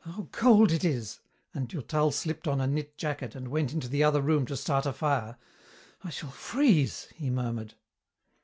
"How 0.00 0.28
cold 0.32 0.72
it 0.72 0.84
is!" 0.84 1.20
and 1.54 1.68
Durtal 1.68 2.10
slipped 2.10 2.48
on 2.48 2.60
a 2.60 2.66
knit 2.66 2.98
jacket 2.98 3.36
and 3.36 3.46
went 3.46 3.72
into 3.72 3.86
the 3.86 4.02
other 4.02 4.20
room 4.20 4.44
to 4.46 4.56
start 4.56 4.84
a 4.84 4.92
fire. 4.92 5.36
"I 6.02 6.10
shall 6.10 6.32
freeze!" 6.32 7.06
he 7.14 7.30
murmured. 7.30 7.74